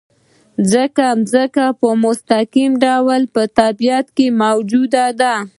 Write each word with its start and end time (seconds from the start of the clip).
ځکه 0.73 1.05
ځمکه 1.31 1.65
په 1.79 1.89
مستقیم 2.05 2.71
ډول 2.85 3.21
په 3.33 3.41
طبیعت 3.59 4.07
کې 4.15 4.27
موجوده 4.41 5.05
ده. 5.19 5.35